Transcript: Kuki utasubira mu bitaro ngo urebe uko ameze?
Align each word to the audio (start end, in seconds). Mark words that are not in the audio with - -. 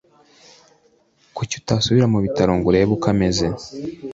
Kuki 1.35 1.53
utasubira 1.59 2.05
mu 2.13 2.19
bitaro 2.25 2.51
ngo 2.57 2.65
urebe 2.69 2.91
uko 2.97 3.05
ameze? 3.13 3.45